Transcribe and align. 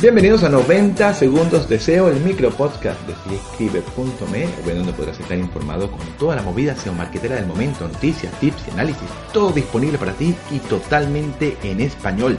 Bienvenidos 0.00 0.44
a 0.44 0.48
90 0.48 1.12
Segundos 1.12 1.68
de 1.68 1.78
SEO, 1.78 2.08
el 2.08 2.20
micro 2.20 2.48
podcast 2.50 2.98
de 3.06 3.12
siescribe.me, 3.28 4.74
donde 4.74 4.94
podrás 4.94 5.20
estar 5.20 5.36
informado 5.36 5.90
con 5.90 6.00
toda 6.18 6.36
la 6.36 6.42
movida 6.42 6.74
SEO 6.74 6.94
marketera 6.94 7.36
del 7.36 7.44
momento, 7.44 7.86
noticias, 7.86 8.32
tips 8.40 8.68
y 8.68 8.70
análisis, 8.70 9.10
todo 9.34 9.52
disponible 9.52 9.98
para 9.98 10.14
ti 10.14 10.34
y 10.50 10.58
totalmente 10.60 11.54
en 11.62 11.82
español. 11.82 12.38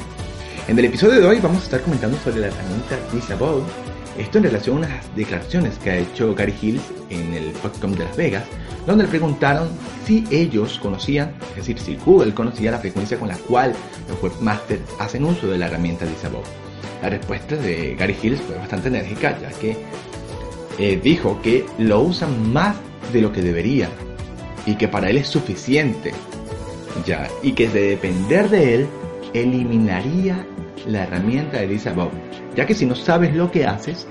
En 0.67 0.79
el 0.79 0.85
episodio 0.85 1.21
de 1.21 1.27
hoy 1.27 1.39
vamos 1.39 1.61
a 1.61 1.65
estar 1.65 1.81
comentando 1.81 2.17
sobre 2.17 2.39
la 2.39 2.47
herramienta 2.47 2.97
Disabode, 3.13 3.61
esto 4.17 4.39
en 4.39 4.45
relación 4.45 4.77
a 4.77 4.87
unas 4.87 5.15
declaraciones 5.15 5.77
que 5.77 5.91
ha 5.91 5.97
hecho 5.97 6.33
Gary 6.33 6.55
Hills 6.59 6.81
en 7.11 7.31
el 7.35 7.51
podcast 7.51 7.93
de 7.93 8.05
Las 8.05 8.17
Vegas, 8.17 8.45
donde 8.87 9.03
le 9.03 9.09
preguntaron 9.11 9.69
si 10.07 10.25
ellos 10.31 10.79
conocían, 10.81 11.35
es 11.51 11.57
decir, 11.57 11.77
si 11.77 11.95
Google 11.97 12.33
conocía 12.33 12.71
la 12.71 12.79
frecuencia 12.79 13.19
con 13.19 13.27
la 13.27 13.37
cual 13.37 13.75
los 14.09 14.23
webmasters 14.23 14.81
hacen 14.97 15.25
uso 15.25 15.45
de 15.45 15.59
la 15.59 15.67
herramienta 15.67 16.07
Disabode. 16.07 16.70
La 17.01 17.09
respuesta 17.09 17.55
de 17.55 17.95
Gary 17.95 18.15
Hills 18.21 18.41
fue 18.41 18.55
bastante 18.57 18.89
enérgica, 18.89 19.37
ya 19.39 19.49
que 19.49 19.75
eh, 20.77 20.99
dijo 21.01 21.41
que 21.41 21.65
lo 21.79 22.01
usan 22.01 22.51
más 22.51 22.75
de 23.11 23.21
lo 23.21 23.31
que 23.31 23.41
deberían 23.41 23.89
y 24.65 24.75
que 24.75 24.87
para 24.87 25.09
él 25.09 25.17
es 25.17 25.27
suficiente, 25.27 26.13
ya, 27.05 27.27
y 27.41 27.53
que 27.53 27.67
de 27.67 27.89
depender 27.89 28.49
de 28.49 28.75
él, 28.75 28.87
eliminaría 29.33 30.45
la 30.85 31.03
herramienta 31.03 31.57
de 31.57 31.67
Disavow, 31.67 32.09
ya 32.55 32.65
que 32.65 32.75
si 32.75 32.85
no 32.85 32.95
sabes 32.95 33.33
lo 33.35 33.51
que 33.51 33.65
haces, 33.65 34.05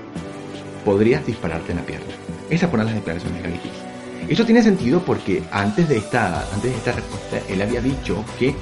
podrías 0.83 1.25
dispararte 1.25 1.71
en 1.71 1.77
la 1.77 1.85
pierna. 1.85 2.07
Esas 2.49 2.69
fueron 2.69 2.87
las 2.87 2.95
declaraciones 2.95 3.41
de 3.41 3.49
Gary 3.49 3.61
Hills. 3.63 4.29
Esto 4.29 4.45
tiene 4.45 4.61
sentido 4.61 5.01
porque 5.01 5.43
antes 5.51 5.87
de 5.89 5.97
esta, 5.97 6.41
antes 6.53 6.71
de 6.71 6.77
esta 6.77 6.91
respuesta, 6.91 7.39
él 7.49 7.61
había 7.61 7.81
dicho 7.81 8.23
que 8.37 8.55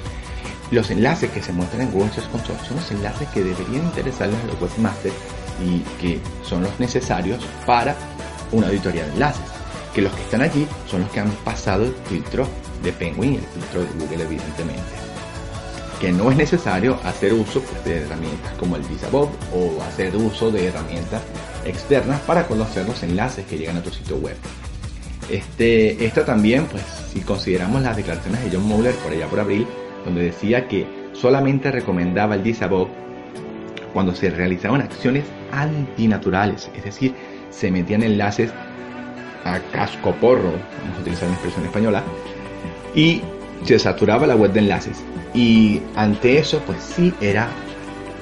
los 0.70 0.90
enlaces 0.90 1.30
que 1.30 1.42
se 1.42 1.52
muestran 1.52 1.82
en 1.82 1.90
Google 1.90 2.12
Search 2.12 2.30
Console 2.30 2.58
son 2.66 2.76
los 2.76 2.90
enlaces 2.90 3.28
que 3.28 3.42
deberían 3.42 3.84
interesarles 3.84 4.38
a 4.42 4.46
los 4.46 4.60
webmasters 4.60 5.14
y 5.64 5.80
que 6.00 6.20
son 6.44 6.62
los 6.62 6.78
necesarios 6.78 7.44
para 7.66 7.96
una 8.52 8.68
auditoría 8.68 9.04
de 9.04 9.12
enlaces. 9.12 9.44
Que 9.94 10.02
los 10.02 10.12
que 10.12 10.22
están 10.22 10.42
allí 10.42 10.66
son 10.88 11.02
los 11.02 11.10
que 11.10 11.20
han 11.20 11.30
pasado 11.44 11.84
el 11.84 11.94
filtro 12.08 12.46
de 12.82 12.92
Penguin 12.92 13.34
y 13.34 13.36
el 13.36 13.42
filtro 13.42 13.80
de 13.80 13.88
Google, 13.98 14.24
evidentemente. 14.24 14.82
Que 16.00 16.12
no 16.12 16.30
es 16.30 16.36
necesario 16.36 16.98
hacer 17.04 17.34
uso 17.34 17.60
pues, 17.60 17.84
de 17.84 18.02
herramientas 18.02 18.52
como 18.58 18.76
el 18.76 18.82
Visabot 18.82 19.28
o 19.52 19.82
hacer 19.82 20.16
uso 20.16 20.50
de 20.50 20.68
herramientas 20.68 21.22
externas 21.64 22.20
para 22.20 22.46
conocer 22.46 22.86
los 22.86 23.02
enlaces 23.02 23.44
que 23.46 23.58
llegan 23.58 23.76
a 23.76 23.82
tu 23.82 23.90
sitio 23.90 24.16
web. 24.16 24.36
Este, 25.28 26.04
esta 26.04 26.24
también, 26.24 26.66
pues, 26.66 26.82
si 27.12 27.20
consideramos 27.20 27.82
las 27.82 27.96
declaraciones 27.96 28.42
de 28.44 28.56
John 28.56 28.66
Mueller 28.66 28.94
por 28.96 29.12
allá 29.12 29.26
por 29.26 29.40
abril, 29.40 29.66
donde 30.04 30.22
decía 30.22 30.68
que 30.68 30.86
solamente 31.12 31.70
recomendaba 31.70 32.34
el 32.34 32.42
Disabot 32.42 32.88
cuando 33.92 34.14
se 34.14 34.30
realizaban 34.30 34.82
acciones 34.82 35.24
antinaturales, 35.52 36.70
es 36.74 36.84
decir, 36.84 37.14
se 37.50 37.70
metían 37.70 38.02
enlaces 38.02 38.52
a 39.44 39.58
casco 39.72 40.12
porro, 40.14 40.52
vamos 40.82 40.98
a 40.98 41.00
utilizar 41.00 41.26
una 41.26 41.34
expresión 41.34 41.64
española, 41.64 42.02
y 42.94 43.22
se 43.64 43.78
saturaba 43.78 44.26
la 44.26 44.36
web 44.36 44.52
de 44.52 44.60
enlaces. 44.60 45.02
Y 45.34 45.80
ante 45.96 46.38
eso, 46.38 46.60
pues 46.66 46.82
sí 46.82 47.12
era 47.20 47.48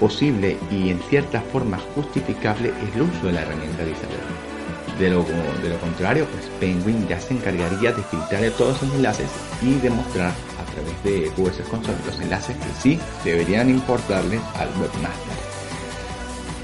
posible 0.00 0.56
y 0.70 0.90
en 0.90 1.00
cierta 1.08 1.40
forma 1.40 1.78
justificable 1.94 2.72
el 2.94 3.02
uso 3.02 3.26
de 3.26 3.32
la 3.32 3.42
herramienta 3.42 3.84
Disabot. 3.84 4.98
De 4.98 5.10
lo, 5.10 5.24
de 5.62 5.68
lo 5.68 5.78
contrario, 5.78 6.26
pues 6.32 6.50
Penguin 6.58 7.06
ya 7.08 7.20
se 7.20 7.34
encargaría 7.34 7.92
de 7.92 8.02
filtrar 8.02 8.42
todos 8.56 8.76
esos 8.76 8.94
enlaces 8.94 9.28
y 9.62 9.74
demostrar 9.74 10.32
través 10.78 11.02
de 11.04 11.30
Search 11.36 11.68
Console 11.70 11.96
los 12.06 12.20
enlaces 12.20 12.56
que 12.56 12.80
sí 12.80 13.00
deberían 13.24 13.70
importarle 13.70 14.38
al 14.56 14.68
webmaster. 14.70 15.38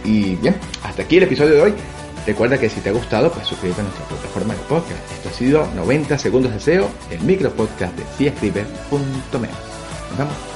Y 0.04 0.36
bien, 0.36 0.56
hasta 0.82 1.02
aquí 1.02 1.16
el 1.16 1.24
episodio 1.24 1.54
de 1.54 1.62
hoy. 1.62 1.74
Recuerda 2.26 2.58
que 2.58 2.70
si 2.70 2.80
te 2.80 2.88
ha 2.88 2.92
gustado, 2.92 3.30
pues 3.30 3.46
suscríbete 3.46 3.82
a 3.82 3.84
nuestra 3.84 4.06
plataforma 4.06 4.54
de 4.54 4.60
podcast. 4.60 5.12
Esto 5.12 5.28
ha 5.28 5.32
sido 5.32 5.66
90 5.74 6.18
segundos 6.18 6.52
de 6.52 6.60
SEO, 6.60 6.88
el 7.10 7.20
micro 7.20 7.50
podcast 7.50 7.94
de 7.96 8.04
ciescribe.me. 8.16 9.48
Nos 9.48 10.18
vemos. 10.18 10.53